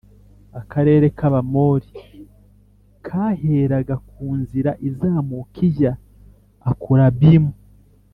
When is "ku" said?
4.09-4.25